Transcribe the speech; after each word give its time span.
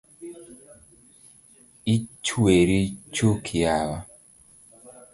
Ichweri 1.93 2.77
chuk 3.13 3.43
yawa? 3.61 3.97